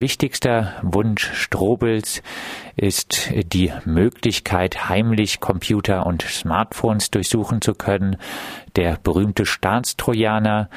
Wichtigster 0.00 0.74
Wunsch 0.82 1.32
Strobels 1.32 2.22
ist 2.76 3.32
die 3.52 3.72
Möglichkeit, 3.84 4.88
heimlich 4.88 5.40
Computer 5.40 6.06
und 6.06 6.22
Smartphones 6.22 7.10
durchsuchen 7.10 7.60
zu 7.60 7.74
können. 7.74 8.16
Der 8.76 8.96
berühmte 9.02 9.44
Staatstrojaner. 9.44 10.68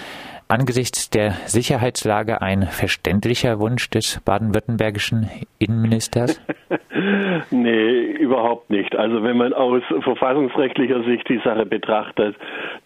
Angesichts 0.47 1.11
der 1.11 1.33
Sicherheitslage 1.45 2.41
ein 2.41 2.63
verständlicher 2.63 3.59
Wunsch 3.59 3.91
des 3.91 4.19
baden-württembergischen 4.25 5.29
Innenministers? 5.59 6.41
nee, 7.51 8.01
überhaupt 8.01 8.69
nicht. 8.69 8.95
Also 8.95 9.23
wenn 9.23 9.37
man 9.37 9.53
aus 9.53 9.83
verfassungsrechtlicher 10.01 11.03
Sicht 11.03 11.29
die 11.29 11.39
Sache 11.43 11.65
betrachtet, 11.65 12.35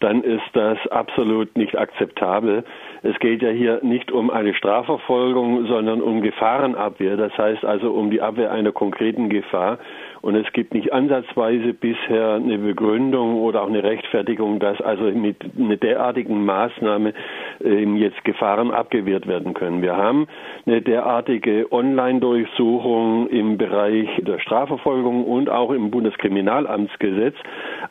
dann 0.00 0.22
ist 0.22 0.44
das 0.52 0.78
absolut 0.90 1.56
nicht 1.56 1.76
akzeptabel. 1.76 2.64
Es 3.08 3.16
geht 3.20 3.40
ja 3.40 3.50
hier 3.50 3.78
nicht 3.84 4.10
um 4.10 4.30
eine 4.30 4.52
Strafverfolgung, 4.52 5.66
sondern 5.66 6.02
um 6.02 6.22
Gefahrenabwehr. 6.22 7.16
Das 7.16 7.38
heißt 7.38 7.64
also 7.64 7.92
um 7.92 8.10
die 8.10 8.20
Abwehr 8.20 8.50
einer 8.50 8.72
konkreten 8.72 9.28
Gefahr. 9.28 9.78
Und 10.26 10.34
es 10.34 10.52
gibt 10.52 10.74
nicht 10.74 10.92
ansatzweise 10.92 11.72
bisher 11.72 12.32
eine 12.32 12.58
Begründung 12.58 13.36
oder 13.36 13.62
auch 13.62 13.68
eine 13.68 13.84
Rechtfertigung, 13.84 14.58
dass 14.58 14.80
also 14.80 15.04
mit 15.04 15.36
einer 15.56 15.76
derartigen 15.76 16.44
Maßnahme 16.44 17.14
ähm, 17.62 17.94
jetzt 17.94 18.24
Gefahren 18.24 18.72
abgewehrt 18.72 19.28
werden 19.28 19.54
können. 19.54 19.82
Wir 19.82 19.96
haben 19.96 20.26
eine 20.66 20.82
derartige 20.82 21.70
Online-Durchsuchung 21.70 23.28
im 23.28 23.56
Bereich 23.56 24.08
der 24.18 24.40
Strafverfolgung 24.40 25.22
und 25.22 25.48
auch 25.48 25.70
im 25.70 25.92
Bundeskriminalamtsgesetz. 25.92 27.36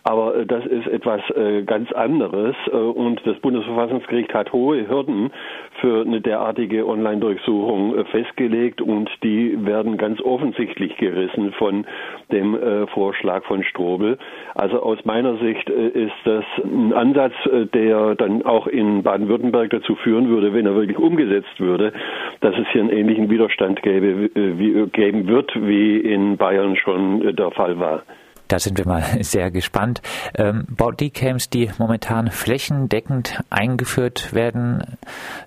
Aber 0.04 0.36
äh, 0.36 0.46
das 0.46 0.66
ist 0.66 0.88
etwas 0.88 1.22
äh, 1.38 1.64
ganz 1.64 1.90
anderes. 1.94 2.54
Äh, 2.68 2.76
und 2.76 3.22
das 3.26 3.40
Bundesverfassungsgericht 3.40 4.34
hat 4.34 4.52
hohe 4.52 4.90
Hürden 4.90 5.32
für 5.80 6.02
eine 6.02 6.20
derartige 6.20 6.86
Online-Durchsuchung 6.86 8.06
festgelegt 8.08 8.82
und 8.82 9.10
die 9.24 9.66
werden 9.66 9.96
ganz 9.96 10.20
offensichtlich 10.20 10.98
gerissen 10.98 11.54
von 11.54 11.86
dem 12.32 12.58
Vorschlag 12.94 13.44
von 13.46 13.64
Strobel. 13.64 14.18
Also 14.54 14.82
aus 14.82 15.04
meiner 15.06 15.38
Sicht 15.38 15.70
ist 15.70 16.14
das 16.24 16.44
ein 16.64 16.94
Ansatz, 16.94 17.34
der 17.74 18.16
dann 18.16 18.44
auch 18.44 18.68
in 18.68 19.04
Baden-Württemberg 19.04 19.70
dazu 19.70 19.96
führen 19.96 20.30
würde, 20.30 20.54
wenn 20.54 20.66
er 20.66 20.76
wirklich 20.76 20.98
umgesetzt 20.98 21.60
würde, 21.60 21.94
dass 22.42 22.56
es 22.58 22.68
hier 22.72 22.82
einen 22.82 22.90
ähnlichen 22.90 23.30
Widerstand 23.30 23.82
gäbe, 23.82 24.30
wie, 24.34 24.88
geben 24.92 25.28
wird, 25.28 25.52
wie 25.56 25.98
in 25.98 26.38
Bayern 26.38 26.76
schon 26.76 27.36
der 27.36 27.52
Fall 27.52 27.80
war. 27.80 28.04
Da 28.48 28.60
sind 28.60 28.78
wir 28.78 28.86
mal 28.86 29.04
sehr 29.22 29.52
gespannt. 29.52 30.02
Ähm, 30.36 30.66
Bodycams, 30.70 31.50
die 31.50 31.72
momentan 31.78 32.32
flächendeckend 32.32 33.42
eingeführt 33.50 34.34
werden 34.34 34.98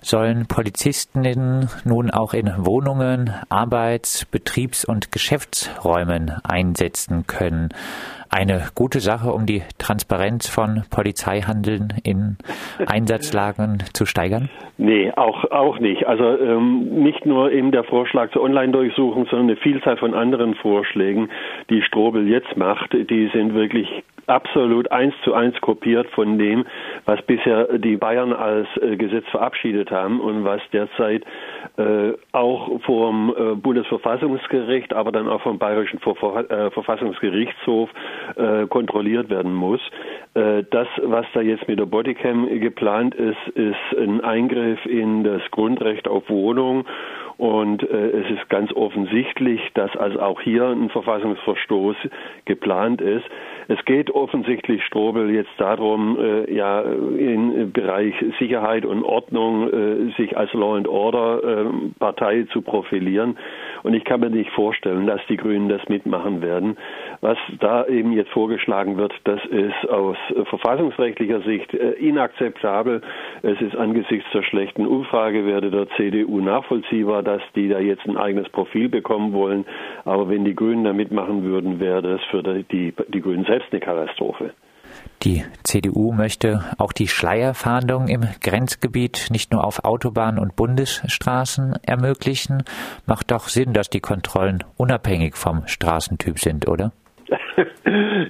sollen, 0.01 0.45
Polizistinnen 0.47 1.69
nun 1.83 2.11
auch 2.11 2.33
in 2.33 2.51
Wohnungen, 2.65 3.33
Arbeits-, 3.49 4.25
Betriebs- 4.25 4.85
und 4.85 5.11
Geschäftsräumen 5.11 6.31
einsetzen 6.43 7.25
können 7.27 7.69
eine 8.29 8.67
gute 8.75 8.99
Sache, 8.99 9.31
um 9.31 9.45
die 9.45 9.63
Transparenz 9.77 10.47
von 10.47 10.83
Polizeihandeln 10.89 11.93
in 12.03 12.37
Einsatzlagen 12.85 13.79
zu 13.93 14.05
steigern? 14.05 14.49
Nee, 14.77 15.11
auch, 15.15 15.45
auch 15.51 15.79
nicht. 15.79 16.07
Also 16.07 16.23
ähm, 16.23 17.03
nicht 17.03 17.25
nur 17.25 17.51
eben 17.51 17.71
der 17.71 17.83
Vorschlag 17.83 18.31
zur 18.31 18.43
Online-Durchsuchung, 18.43 19.25
sondern 19.25 19.49
eine 19.49 19.57
Vielzahl 19.57 19.97
von 19.97 20.13
anderen 20.13 20.55
Vorschlägen, 20.55 21.29
die 21.69 21.81
Strobel 21.81 22.27
jetzt 22.27 22.55
macht, 22.55 22.93
die 22.93 23.29
sind 23.33 23.53
wirklich 23.53 24.03
absolut 24.29 24.91
eins 24.91 25.13
zu 25.23 25.33
eins 25.33 25.59
kopiert 25.59 26.07
von 26.11 26.37
dem, 26.37 26.65
was 27.05 27.21
bisher 27.23 27.77
die 27.77 27.97
Bayern 27.97 28.31
als 28.31 28.67
äh, 28.77 28.95
Gesetz 28.95 29.25
verabschiedet 29.29 29.91
haben 29.91 30.19
und 30.21 30.43
was 30.43 30.61
derzeit 30.71 31.23
äh, 31.77 32.13
auch 32.31 32.81
vom 32.81 33.33
äh, 33.35 33.55
Bundesverfassungsgericht, 33.55 34.93
aber 34.93 35.11
dann 35.11 35.27
auch 35.27 35.41
vom 35.41 35.57
Bayerischen 35.57 35.99
Ver 35.99 36.15
äh, 36.49 36.71
Verfassungsgerichtshof 36.71 37.89
äh, 38.35 38.67
kontrolliert 38.67 39.29
werden 39.29 39.53
muss. 39.53 39.81
Äh, 40.33 40.63
das, 40.71 40.87
was 41.03 41.25
da 41.33 41.41
jetzt 41.41 41.67
mit 41.67 41.79
der 41.79 41.85
Bodycam 41.85 42.47
geplant 42.59 43.15
ist, 43.15 43.47
ist 43.55 43.97
ein 43.97 44.21
Eingriff 44.21 44.85
in 44.85 45.23
das 45.23 45.41
Grundrecht 45.51 46.07
auf 46.07 46.29
Wohnung 46.29 46.85
und 47.39 47.89
äh, 47.89 48.09
es 48.09 48.29
ist 48.31 48.49
ganz 48.49 48.73
offensichtlich, 48.73 49.61
dass 49.73 49.95
also 49.95 50.19
auch 50.19 50.41
hier 50.41 50.65
ein 50.67 50.89
Verfassungsverstoß 50.89 51.95
geplant 52.43 52.99
ist. 52.99 53.23
Es 53.69 53.83
geht 53.85 54.11
offensichtlich 54.11 54.83
Strobel 54.83 55.29
jetzt 55.29 55.53
darum, 55.57 56.17
äh, 56.19 56.53
ja 56.53 56.81
im 56.81 57.71
Bereich 57.71 58.13
Sicherheit 58.39 58.83
und 58.83 59.03
Ordnung 59.03 59.71
äh, 59.71 60.11
sich 60.17 60.35
als 60.35 60.51
Law 60.53 60.75
and 60.75 60.89
Order 60.89 61.41
äh, 61.41 61.65
Partei 61.97 62.45
zu 62.51 62.61
profilieren. 62.61 63.37
Und 63.83 63.93
ich 63.93 64.03
kann 64.03 64.19
mir 64.19 64.29
nicht 64.29 64.51
vorstellen, 64.51 65.07
dass 65.07 65.21
die 65.29 65.37
Grünen 65.37 65.69
das 65.69 65.87
mitmachen 65.87 66.41
werden. 66.41 66.75
Was 67.21 67.37
da 67.61 67.85
eben 67.85 68.11
jetzt 68.11 68.31
vorgeschlagen 68.31 68.97
wird, 68.97 69.13
das 69.23 69.39
ist 69.45 69.89
aus 69.89 70.17
verfassungsrechtlicher 70.49 71.39
Sicht 71.43 71.73
äh, 71.73 71.91
inakzeptabel. 71.91 73.01
Es 73.43 73.61
ist 73.61 73.77
angesichts 73.77 74.29
der 74.33 74.43
schlechten 74.43 74.85
Umfragewerte 74.85 75.71
der 75.71 75.87
CDU 75.95 76.41
nachvollziehbar, 76.41 77.23
dass 77.29 77.41
die 77.55 77.69
da 77.69 77.79
jetzt 77.79 78.05
ein 78.07 78.17
eigenes 78.17 78.49
Profil 78.49 78.89
bekommen 78.89 79.33
wollen. 79.33 79.65
Aber 80.05 80.29
wenn 80.29 80.45
die 80.45 80.55
Grünen 80.55 80.83
da 80.83 80.93
mitmachen 80.93 81.43
würden, 81.43 81.79
wäre 81.79 82.01
das 82.01 82.21
für 82.31 82.41
die, 82.43 82.93
die 83.07 83.21
Grünen 83.21 83.45
selbst 83.45 83.67
eine 83.71 83.79
Katastrophe. 83.79 84.53
Die 85.21 85.43
CDU 85.63 86.13
möchte 86.13 86.63
auch 86.79 86.93
die 86.93 87.07
Schleierfahndung 87.07 88.07
im 88.07 88.21
Grenzgebiet 88.41 89.27
nicht 89.29 89.51
nur 89.51 89.63
auf 89.63 89.83
Autobahnen 89.83 90.39
und 90.39 90.55
Bundesstraßen 90.55 91.75
ermöglichen. 91.83 92.63
Macht 93.05 93.29
doch 93.29 93.49
Sinn, 93.49 93.73
dass 93.73 93.89
die 93.89 93.99
Kontrollen 93.99 94.63
unabhängig 94.77 95.35
vom 95.35 95.67
Straßentyp 95.67 96.39
sind, 96.39 96.67
oder? 96.67 96.91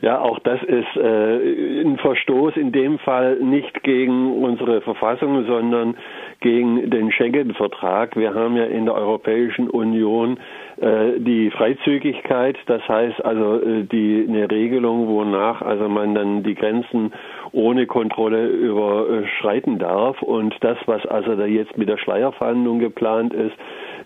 Ja, 0.01 0.19
auch 0.19 0.39
das 0.39 0.61
ist 0.63 0.95
äh, 0.95 1.81
ein 1.81 1.97
Verstoß 1.97 2.57
in 2.57 2.71
dem 2.71 2.99
Fall 2.99 3.37
nicht 3.37 3.83
gegen 3.83 4.41
unsere 4.43 4.81
Verfassung, 4.81 5.45
sondern 5.45 5.95
gegen 6.41 6.89
den 6.89 7.11
Schengen-Vertrag. 7.11 8.15
Wir 8.15 8.33
haben 8.33 8.55
ja 8.55 8.65
in 8.65 8.85
der 8.85 8.95
Europäischen 8.95 9.69
Union 9.69 10.39
äh, 10.79 11.19
die 11.19 11.51
Freizügigkeit, 11.51 12.57
das 12.67 12.87
heißt 12.87 13.23
also 13.23 13.61
äh, 13.61 13.83
die 13.83 14.25
eine 14.27 14.49
Regelung, 14.49 15.07
wonach 15.07 15.61
also 15.61 15.89
man 15.89 16.15
dann 16.15 16.43
die 16.43 16.55
Grenzen 16.55 17.11
ohne 17.51 17.85
Kontrolle 17.87 18.47
überschreiten 18.47 19.79
darf. 19.79 20.21
Und 20.21 20.55
das, 20.61 20.77
was 20.85 21.05
also 21.05 21.35
da 21.35 21.45
jetzt 21.45 21.77
mit 21.77 21.89
der 21.89 21.97
Schleierfahndung 21.97 22.79
geplant 22.79 23.33
ist, 23.33 23.55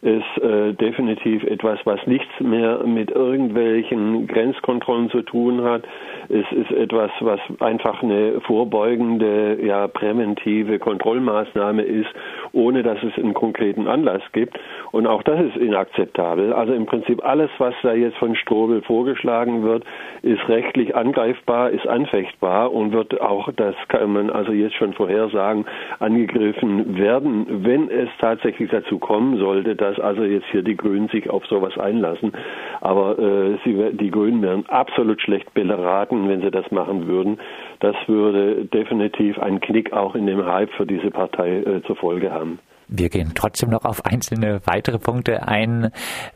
ist 0.03 0.43
äh, 0.43 0.73
definitiv 0.73 1.43
etwas, 1.43 1.79
was 1.85 2.05
nichts 2.05 2.39
mehr 2.39 2.83
mit 2.85 3.11
irgendwelchen 3.11 4.27
Grenzkontrollen 4.27 5.09
zu 5.09 5.21
tun 5.21 5.63
hat. 5.63 5.83
Es 6.27 6.45
ist 6.51 6.71
etwas, 6.71 7.09
was 7.21 7.39
einfach 7.59 8.03
eine 8.03 8.41
vorbeugende, 8.41 9.57
ja, 9.63 9.87
präventive 9.87 10.77
Kontrollmaßnahme 10.77 11.83
ist, 11.83 12.09
ohne 12.53 12.83
dass 12.83 13.01
es 13.03 13.17
einen 13.17 13.33
konkreten 13.33 13.87
Anlass 13.87 14.21
gibt. 14.31 14.57
Und 14.91 15.07
auch 15.07 15.23
das 15.23 15.39
ist 15.41 15.57
inakzeptabel. 15.57 16.53
Also 16.53 16.73
im 16.73 16.85
Prinzip 16.85 17.25
alles, 17.25 17.49
was 17.57 17.73
da 17.81 17.93
jetzt 17.93 18.17
von 18.17 18.35
Strobel 18.35 18.81
vorgeschlagen 18.83 19.63
wird, 19.63 19.83
ist 20.21 20.47
rechtlich 20.47 20.95
angreifbar, 20.95 21.71
ist 21.71 21.87
anfechtbar 21.87 22.71
und 22.71 22.91
wird 22.91 23.19
auch, 23.19 23.51
das 23.55 23.75
kann 23.87 24.13
man 24.13 24.29
also 24.29 24.51
jetzt 24.51 24.75
schon 24.75 24.93
vorhersagen, 24.93 25.65
angegriffen 25.99 26.97
werden, 26.97 27.65
wenn 27.65 27.89
es 27.89 28.09
tatsächlich 28.19 28.69
dazu 28.69 28.99
kommen 28.99 29.37
sollte, 29.37 29.75
dass 29.75 29.99
also 29.99 30.23
jetzt 30.23 30.47
hier 30.51 30.61
die 30.61 30.77
Grünen 30.77 31.07
sich 31.09 31.29
auf 31.29 31.45
sowas 31.47 31.77
einlassen. 31.77 32.33
Aber 32.81 33.17
äh, 33.17 33.57
sie, 33.63 33.97
die 33.97 34.11
Grünen 34.11 34.41
wären 34.41 34.65
absolut 34.67 35.21
schlecht 35.21 35.53
beraten, 35.53 36.29
wenn 36.29 36.41
sie 36.41 36.51
das 36.51 36.69
machen 36.71 37.07
würden. 37.07 37.39
Das 37.79 37.95
würde 38.07 38.65
definitiv 38.65 39.39
einen 39.39 39.59
Knick 39.59 39.91
auch 39.93 40.15
in 40.15 40.27
dem 40.27 40.45
Hype 40.45 40.71
für 40.71 40.85
diese 40.85 41.09
Partei 41.09 41.57
äh, 41.57 41.81
zur 41.83 41.95
Folge 41.95 42.31
haben. 42.31 42.42
Wir 42.87 43.09
gehen 43.09 43.31
trotzdem 43.33 43.69
noch 43.69 43.85
auf 43.85 44.05
einzelne 44.05 44.61
weitere 44.65 44.99
Punkte 44.99 45.47
ein. 45.47 45.91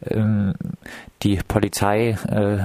Ähm, 0.09 0.54
die 1.21 1.39
Polizei 1.48 2.18
äh, 2.30 2.59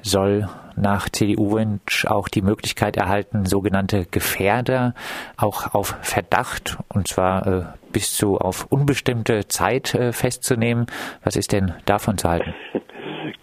soll 0.00 0.48
nach 0.76 1.08
CDU-Wunsch 1.08 2.06
auch 2.06 2.28
die 2.28 2.42
Möglichkeit 2.42 2.96
erhalten, 2.96 3.46
sogenannte 3.46 4.06
Gefährder 4.06 4.94
auch 5.36 5.74
auf 5.74 5.96
Verdacht 6.02 6.78
und 6.88 7.08
zwar 7.08 7.46
äh, 7.46 7.64
bis 7.92 8.16
zu 8.16 8.38
auf 8.38 8.66
unbestimmte 8.70 9.48
Zeit 9.48 9.94
äh, 9.94 10.12
festzunehmen. 10.12 10.86
Was 11.24 11.36
ist 11.36 11.52
denn 11.52 11.74
davon 11.86 12.18
zu 12.18 12.28
halten? 12.28 12.54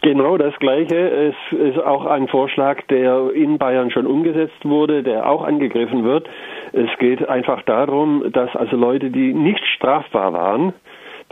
Genau 0.03 0.35
das 0.37 0.53
Gleiche. 0.59 0.97
Es 0.97 1.57
ist 1.57 1.79
auch 1.79 2.05
ein 2.05 2.27
Vorschlag, 2.27 2.81
der 2.89 3.31
in 3.33 3.57
Bayern 3.57 3.89
schon 3.89 4.05
umgesetzt 4.05 4.65
wurde, 4.65 5.01
der 5.01 5.29
auch 5.29 5.45
angegriffen 5.45 6.03
wird. 6.03 6.27
Es 6.73 6.89
geht 6.99 7.27
einfach 7.29 7.61
darum, 7.61 8.25
dass 8.33 8.53
also 8.53 8.75
Leute, 8.75 9.11
die 9.11 9.33
nicht 9.33 9.65
strafbar 9.77 10.33
waren, 10.33 10.73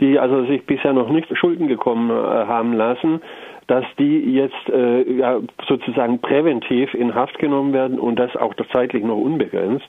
die 0.00 0.18
also 0.18 0.46
sich 0.46 0.64
bisher 0.64 0.94
noch 0.94 1.10
nicht 1.10 1.28
Schulden 1.36 1.68
gekommen 1.68 2.08
äh, 2.08 2.14
haben 2.14 2.72
lassen, 2.72 3.20
dass 3.66 3.84
die 3.98 4.32
jetzt 4.32 4.68
äh, 4.70 5.02
ja, 5.18 5.40
sozusagen 5.68 6.20
präventiv 6.20 6.94
in 6.94 7.14
Haft 7.14 7.38
genommen 7.38 7.74
werden 7.74 7.98
und 7.98 8.18
das 8.18 8.34
auch 8.36 8.54
zeitlich 8.72 9.04
noch 9.04 9.18
unbegrenzt. 9.18 9.86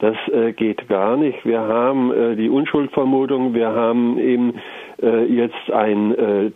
Das 0.00 0.16
äh, 0.32 0.52
geht 0.52 0.88
gar 0.88 1.16
nicht. 1.16 1.46
Wir 1.46 1.60
haben 1.60 2.12
äh, 2.12 2.34
die 2.34 2.48
Unschuldvermutung, 2.48 3.54
wir 3.54 3.68
haben 3.68 4.18
eben 4.18 4.54
äh, 5.00 5.24
jetzt 5.24 5.70
ein 5.72 6.14
äh, 6.18 6.50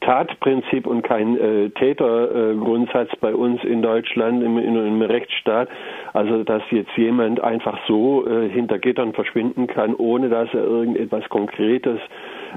Tatprinzip 0.00 0.86
und 0.86 1.02
kein 1.02 1.38
äh, 1.38 1.70
Tätergrundsatz 1.70 3.12
äh, 3.12 3.16
bei 3.20 3.34
uns 3.34 3.62
in 3.64 3.80
Deutschland 3.82 4.42
im, 4.42 4.58
in, 4.58 4.76
im 4.76 5.02
Rechtsstaat. 5.02 5.68
Also 6.12 6.44
dass 6.44 6.62
jetzt 6.70 6.96
jemand 6.96 7.40
einfach 7.40 7.78
so 7.86 8.26
äh, 8.26 8.48
hinter 8.48 8.78
Gittern 8.78 9.12
verschwinden 9.12 9.66
kann, 9.66 9.94
ohne 9.94 10.28
dass 10.28 10.52
er 10.52 10.64
irgendetwas 10.64 11.28
Konkretes 11.28 11.98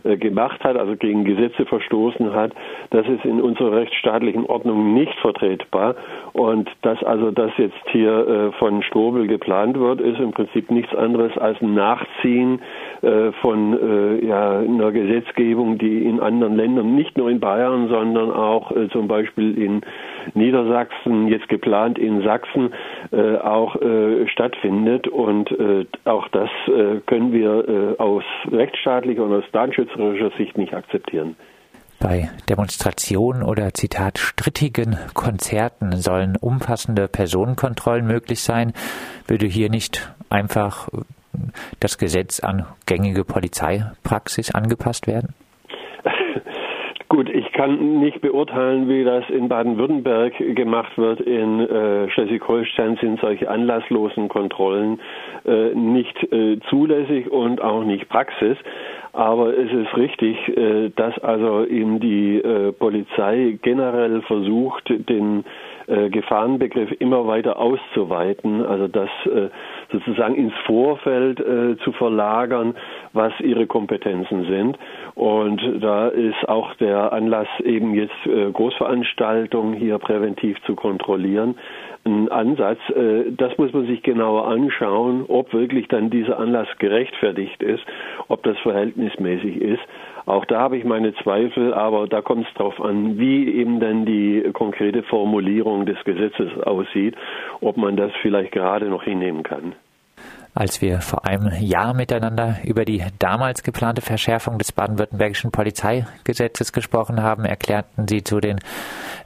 gemacht 0.03 0.63
hat, 0.63 0.77
also 0.77 0.95
gegen 0.95 1.23
Gesetze 1.23 1.65
verstoßen 1.65 2.33
hat, 2.33 2.51
das 2.91 3.07
ist 3.07 3.25
in 3.25 3.41
unserer 3.41 3.77
rechtsstaatlichen 3.77 4.45
Ordnung 4.45 4.93
nicht 4.93 5.17
vertretbar. 5.19 5.95
Und 6.33 6.69
dass 6.81 7.01
also 7.03 7.31
das 7.31 7.51
jetzt 7.57 7.75
hier 7.91 8.27
äh, 8.27 8.51
von 8.59 8.83
Strobel 8.83 9.27
geplant 9.27 9.79
wird, 9.79 10.01
ist 10.01 10.19
im 10.19 10.31
Prinzip 10.31 10.71
nichts 10.71 10.93
anderes 10.95 11.37
als 11.37 11.61
ein 11.61 11.73
Nachziehen 11.73 12.61
äh, 13.01 13.31
von 13.41 13.57
ja, 14.21 14.59
einer 14.59 14.91
Gesetzgebung, 14.91 15.77
die 15.77 16.03
in 16.05 16.19
anderen 16.19 16.55
Ländern, 16.55 16.95
nicht 16.95 17.17
nur 17.17 17.29
in 17.29 17.39
Bayern, 17.39 17.87
sondern 17.89 18.31
auch 18.31 18.71
zum 18.91 19.07
Beispiel 19.07 19.57
in 19.57 19.81
Niedersachsen, 20.33 21.27
jetzt 21.27 21.47
geplant 21.49 21.97
in 21.97 22.21
Sachsen, 22.21 22.71
auch 23.43 23.75
stattfindet. 24.27 25.07
Und 25.07 25.55
auch 26.05 26.27
das 26.29 26.49
können 27.05 27.33
wir 27.33 27.95
aus 27.99 28.23
rechtsstaatlicher 28.51 29.23
und 29.23 29.33
aus 29.33 29.43
Datenschutz 29.51 29.86
schutzerischer 29.87 30.31
Sicht 30.37 30.57
nicht 30.57 30.73
akzeptieren. 30.73 31.35
Bei 31.99 32.29
Demonstrationen 32.47 33.41
oder 33.41 33.73
Zitat 33.73 34.19
strittigen 34.19 34.97
Konzerten 35.15 35.93
sollen 35.93 36.35
umfassende 36.39 37.07
Personenkontrollen 37.07 38.05
möglich 38.05 38.41
sein. 38.41 38.73
Würde 39.27 39.47
hier 39.47 39.69
nicht 39.69 40.13
einfach 40.29 40.89
das 41.79 41.97
Gesetz 41.97 42.39
an 42.39 42.65
gängige 42.85 43.23
Polizeipraxis 43.23 44.53
angepasst 44.53 45.07
werden? 45.07 45.33
Gut, 47.09 47.29
ich 47.29 47.51
kann 47.53 47.99
nicht 47.99 48.21
beurteilen, 48.21 48.89
wie 48.89 49.03
das 49.03 49.23
in 49.29 49.47
Baden-Württemberg 49.47 50.33
gemacht 50.37 50.97
wird. 50.97 51.21
In 51.21 51.61
äh, 51.61 52.09
Schleswig-Holstein 52.11 52.97
sind 53.01 53.19
solche 53.21 53.49
anlasslosen 53.49 54.27
Kontrollen 54.27 54.99
äh, 55.45 55.73
nicht 55.73 56.21
äh, 56.31 56.59
zulässig 56.69 57.31
und 57.31 57.61
auch 57.61 57.83
nicht 57.83 58.09
Praxis. 58.09 58.57
Aber 59.17 59.57
es 59.57 59.71
ist 59.73 59.97
richtig, 59.97 60.37
äh, 60.55 60.91
dass 60.95 61.17
also 61.23 61.65
eben 61.65 61.99
die 61.99 62.37
äh, 62.37 62.71
Polizei 62.71 63.57
generell 63.63 64.21
versucht, 64.21 64.87
den 65.09 65.43
äh, 65.87 66.11
Gefahrenbegriff 66.11 66.91
immer 66.99 67.25
weiter 67.25 67.57
auszuweiten, 67.57 68.63
also 68.63 68.87
das 68.87 69.09
sozusagen 69.91 70.35
ins 70.35 70.53
Vorfeld 70.65 71.43
zu 71.83 71.91
verlagern, 71.93 72.75
was 73.13 73.33
ihre 73.39 73.65
Kompetenzen 73.65 74.45
sind. 74.45 74.77
Und 75.17 75.59
da 75.81 76.09
ist 76.09 76.47
auch 76.47 76.75
der 76.75 77.11
Anlass 77.11 77.47
eben 77.63 77.95
jetzt 77.95 78.13
Großveranstaltungen 78.53 79.73
hier 79.73 79.97
präventiv 79.97 80.61
zu 80.67 80.75
kontrollieren 80.75 81.55
ein 82.07 82.29
Ansatz. 82.29 82.79
Äh, 82.89 83.31
das 83.31 83.57
muss 83.57 83.73
man 83.73 83.85
sich 83.85 84.01
genauer 84.03 84.47
anschauen, 84.47 85.25
ob 85.27 85.53
wirklich 85.53 85.87
dann 85.87 86.09
dieser 86.09 86.39
Anlass 86.39 86.67
gerechtfertigt 86.79 87.61
ist, 87.61 87.83
ob 88.27 88.43
das 88.43 88.57
verhältnismäßig 88.59 89.61
ist. 89.61 89.81
Auch 90.25 90.45
da 90.45 90.59
habe 90.59 90.77
ich 90.77 90.83
meine 90.83 91.13
Zweifel, 91.15 91.73
aber 91.73 92.07
da 92.07 92.21
kommt 92.21 92.47
es 92.47 92.53
darauf 92.55 92.81
an, 92.81 93.17
wie 93.17 93.49
eben 93.49 93.79
dann 93.79 94.05
die 94.05 94.43
konkrete 94.53 95.03
Formulierung 95.03 95.85
des 95.85 96.03
Gesetzes 96.03 96.57
aussieht, 96.63 97.15
ob 97.61 97.77
man 97.77 97.95
das 97.95 98.11
vielleicht 98.21 98.51
gerade 98.51 98.87
noch 98.87 99.03
hinnehmen 99.03 99.43
kann. 99.43 99.73
Als 100.57 100.81
wir 100.81 101.01
vor 101.01 101.23
einem 101.23 101.53
Jahr 101.61 101.93
miteinander 101.93 102.57
über 102.63 102.83
die 102.83 103.03
damals 103.19 103.61
geplante 103.61 104.01
Verschärfung 104.01 104.57
des 104.57 104.71
baden-württembergischen 104.71 105.51
Polizeigesetzes 105.51 106.73
gesprochen 106.73 107.21
haben, 107.21 107.45
erklärten 107.45 108.07
Sie 108.07 108.23
zu 108.23 108.39
den 108.39 108.57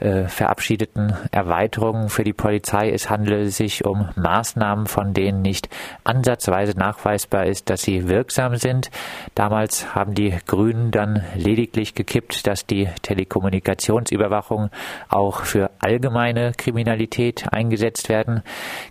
äh, 0.02 0.28
verabschiedeten 0.28 1.14
Erweiterungen 1.32 2.10
für 2.10 2.26
die 2.26 2.34
Polizei, 2.34 2.90
es 2.90 3.10
handele 3.10 3.48
sich 3.48 3.86
um 3.86 4.10
Maßnahmen, 4.18 4.88
von 4.88 5.14
denen 5.14 5.42
nicht 5.42 5.70
ansatzweise 6.04 6.78
nachweisbar 6.78 7.46
ist, 7.46 7.70
dass 7.70 7.84
sie 7.84 8.10
wirksam 8.10 8.58
sind. 8.58 8.92
Damals 9.34 9.96
haben 9.96 10.14
die 10.16 10.38
Grünen 10.48 10.92
dann 10.92 11.24
lediglich 11.36 11.96
gekippt, 11.96 12.46
dass 12.46 12.66
die 12.66 12.90
Telekommunikationsüberwachung 13.04 14.70
auch 15.08 15.44
für 15.46 15.72
allgemeine 15.80 16.52
Kriminalität 16.58 17.54
eingesetzt 17.54 18.10
werden 18.10 18.44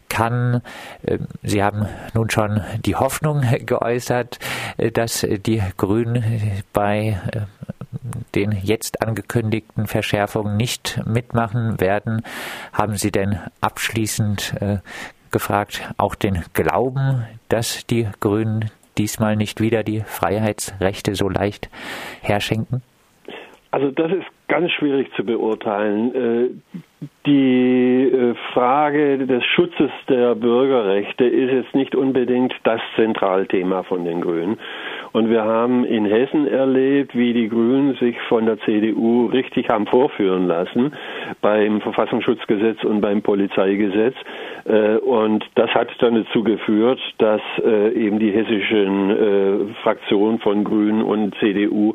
kann. 0.09 0.63
Ähm, 1.07 1.27
sie 1.43 1.63
haben 1.63 1.87
nun 2.15 2.30
schon 2.33 2.63
die 2.85 2.97
Hoffnung 2.97 3.43
geäußert, 3.65 4.39
äh, 4.77 4.91
dass 4.91 5.27
die 5.29 5.63
Grünen 5.77 6.63
bei 6.73 7.21
äh, 7.33 7.41
den 8.35 8.53
jetzt 8.63 9.03
angekündigten 9.03 9.87
Verschärfungen 9.87 10.57
nicht 10.57 11.01
mitmachen 11.07 11.81
werden. 11.81 12.23
Haben 12.73 12.97
Sie 12.97 13.11
denn 13.11 13.41
abschließend 13.61 14.55
äh, 14.61 14.79
gefragt, 15.31 15.83
auch 15.97 16.15
den 16.15 16.45
Glauben, 16.55 17.25
dass 17.49 17.87
die 17.87 18.09
Grünen 18.21 18.71
diesmal 18.99 19.37
nicht 19.37 19.61
wieder 19.61 19.83
die 19.83 20.01
Freiheitsrechte 20.01 21.15
so 21.15 21.29
leicht 21.29 21.69
herschenken? 22.21 22.83
Also 23.71 23.91
das 23.91 24.11
ist 24.13 24.27
ganz 24.51 24.71
schwierig 24.73 25.11
zu 25.15 25.25
beurteilen. 25.25 26.63
Die 27.25 28.11
äh, 28.13 28.35
Frage 28.53 29.27
des 29.27 29.43
Schutzes 29.55 29.91
der 30.09 30.35
Bürgerrechte 30.35 31.25
ist 31.25 31.53
jetzt 31.53 31.75
nicht 31.75 31.95
unbedingt 31.95 32.53
das 32.65 32.81
Zentralthema 32.97 33.85
von 33.85 34.05
den 34.05 34.21
Grünen. 34.21 34.59
Und 35.13 35.31
wir 35.31 35.45
haben 35.45 35.85
in 35.85 36.05
Hessen 36.05 36.47
erlebt, 36.47 37.17
wie 37.17 37.33
die 37.33 37.49
Grünen 37.49 37.95
sich 37.95 38.21
von 38.29 38.47
der 38.47 38.59
CDU 38.61 39.27
richtig 39.27 39.69
haben 39.69 39.87
vorführen 39.87 40.47
lassen 40.47 40.93
beim 41.41 41.81
Verfassungsschutzgesetz 41.81 42.85
und 42.85 43.01
beim 43.01 43.23
Polizeigesetz. 43.23 44.15
Äh, 44.65 44.97
und 44.97 45.45
das 45.55 45.71
hat 45.71 45.89
dann 46.01 46.15
dazu 46.15 46.45
geführt, 46.45 47.01
dass 47.19 47.41
äh, 47.65 47.93
eben 47.93 48.19
die 48.19 48.31
hessischen 48.31 49.75
Fraktionen 49.83 50.39
von 50.39 50.65
Grünen 50.65 51.03
und 51.03 51.35
CDU 51.37 51.93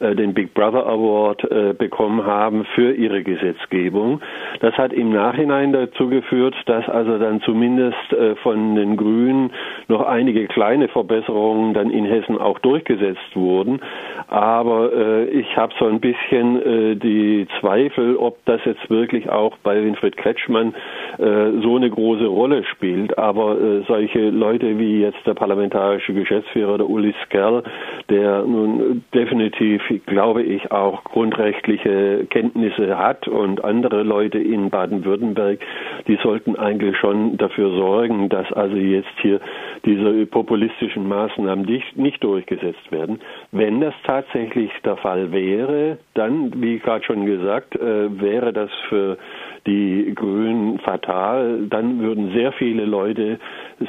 den 0.00 0.34
Big 0.34 0.54
Brother 0.54 0.86
Award 0.86 1.78
bekommen 1.78 2.24
haben 2.24 2.64
für 2.74 2.92
ihre 2.92 3.22
Gesetzgebung. 3.22 4.20
Das 4.60 4.74
hat 4.74 4.92
im 4.92 5.10
Nachhinein 5.10 5.72
dazu 5.72 6.08
geführt, 6.08 6.54
dass 6.66 6.88
also 6.88 7.18
dann 7.18 7.40
zumindest 7.42 8.12
äh, 8.12 8.34
von 8.36 8.74
den 8.74 8.96
Grünen 8.96 9.50
noch 9.88 10.02
einige 10.02 10.46
kleine 10.46 10.88
Verbesserungen 10.88 11.74
dann 11.74 11.90
in 11.90 12.04
Hessen 12.04 12.38
auch 12.38 12.57
durchgesetzt 12.58 13.34
wurden. 13.34 13.80
Aber 14.28 14.92
äh, 14.92 15.24
ich 15.30 15.56
habe 15.56 15.72
so 15.78 15.86
ein 15.86 16.00
bisschen 16.00 16.62
äh, 16.62 16.96
die 16.96 17.46
Zweifel, 17.60 18.16
ob 18.16 18.44
das 18.44 18.60
jetzt 18.64 18.88
wirklich 18.90 19.28
auch 19.30 19.56
bei 19.62 19.82
Winfried 19.82 20.16
Kretschmann 20.16 20.74
äh, 21.18 21.62
so 21.62 21.76
eine 21.76 21.90
große 21.90 22.26
Rolle 22.26 22.64
spielt. 22.64 23.16
Aber 23.16 23.60
äh, 23.60 23.82
solche 23.86 24.30
Leute 24.30 24.78
wie 24.78 25.00
jetzt 25.00 25.26
der 25.26 25.34
parlamentarische 25.34 26.12
Geschäftsführer, 26.12 26.78
der 26.78 26.88
Uli 26.88 27.14
Skerl, 27.24 27.62
der 28.10 28.42
nun 28.42 29.04
definitiv, 29.14 29.82
glaube 30.06 30.42
ich, 30.42 30.70
auch 30.72 31.04
grundrechtliche 31.04 32.26
Kenntnisse 32.30 32.96
hat 32.96 33.28
und 33.28 33.62
andere 33.64 34.02
Leute 34.02 34.38
in 34.38 34.70
Baden-Württemberg, 34.70 35.60
die 36.06 36.18
sollten 36.22 36.56
eigentlich 36.56 36.96
schon 36.96 37.36
dafür 37.36 37.70
sorgen, 37.70 38.28
dass 38.28 38.50
also 38.52 38.76
jetzt 38.76 39.12
hier 39.20 39.40
diese 39.84 40.26
populistischen 40.26 41.06
Maßnahmen 41.08 41.64
nicht, 41.94 42.22
durchgesetzt 42.22 42.90
werden. 42.90 43.20
Wenn 43.52 43.80
das 43.80 43.94
tatsächlich 44.04 44.70
der 44.84 44.96
Fall 44.96 45.30
wäre, 45.30 45.98
dann, 46.14 46.52
wie 46.62 46.78
gerade 46.78 47.04
schon 47.04 47.26
gesagt, 47.26 47.76
äh, 47.76 48.20
wäre 48.20 48.52
das 48.52 48.70
für 48.88 49.18
die 49.66 50.12
Grünen 50.14 50.78
fatal. 50.80 51.66
Dann 51.68 52.00
würden 52.00 52.32
sehr 52.32 52.52
viele 52.52 52.84
Leute 52.84 53.38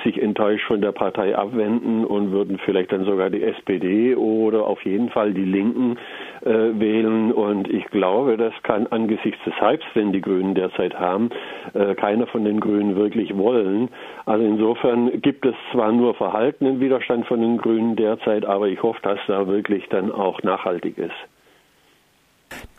sich 0.03 0.21
enttäuscht 0.21 0.65
von 0.67 0.81
der 0.81 0.91
Partei 0.91 1.35
abwenden 1.35 2.05
und 2.05 2.31
würden 2.31 2.59
vielleicht 2.65 2.91
dann 2.91 3.05
sogar 3.05 3.29
die 3.29 3.43
SPD 3.43 4.15
oder 4.15 4.65
auf 4.67 4.83
jeden 4.83 5.09
Fall 5.09 5.33
die 5.33 5.45
Linken 5.45 5.97
äh, 6.41 6.49
wählen. 6.79 7.31
Und 7.31 7.69
ich 7.69 7.85
glaube, 7.85 8.37
das 8.37 8.53
kann 8.63 8.87
angesichts 8.87 9.43
des 9.45 9.59
Hypes, 9.59 9.85
den 9.95 10.11
die 10.11 10.21
Grünen 10.21 10.55
derzeit 10.55 10.99
haben, 10.99 11.29
äh, 11.73 11.95
keiner 11.95 12.27
von 12.27 12.45
den 12.45 12.59
Grünen 12.59 12.95
wirklich 12.95 13.35
wollen. 13.37 13.89
Also 14.25 14.45
insofern 14.45 15.21
gibt 15.21 15.45
es 15.45 15.55
zwar 15.71 15.91
nur 15.91 16.13
verhaltenen 16.13 16.79
Widerstand 16.79 17.25
von 17.27 17.41
den 17.41 17.57
Grünen 17.57 17.95
derzeit, 17.95 18.45
aber 18.45 18.67
ich 18.67 18.81
hoffe, 18.83 18.99
dass 19.01 19.19
da 19.27 19.47
wirklich 19.47 19.87
dann 19.89 20.11
auch 20.11 20.41
nachhaltig 20.43 20.97
ist. 20.97 21.38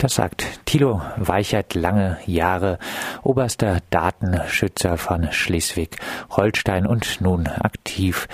Das 0.01 0.15
sagt 0.15 0.65
Thilo 0.65 1.03
Weichert, 1.19 1.75
lange 1.75 2.17
Jahre 2.25 2.79
oberster 3.23 3.81
Datenschützer 3.91 4.97
von 4.97 5.31
Schleswig-Holstein 5.31 6.87
und 6.87 7.21
nun 7.21 7.47
aktiv 7.47 8.27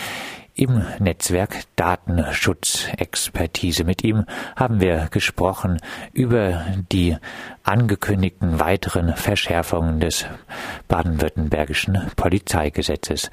im 0.54 0.86
Netzwerk 1.00 1.64
Datenschutzexpertise. 1.74 3.82
Mit 3.82 4.04
ihm 4.04 4.26
haben 4.54 4.80
wir 4.80 5.08
gesprochen 5.10 5.78
über 6.12 6.64
die 6.92 7.16
angekündigten 7.64 8.60
weiteren 8.60 9.16
Verschärfungen 9.16 9.98
des 9.98 10.24
baden-württembergischen 10.86 12.12
Polizeigesetzes. 12.14 13.28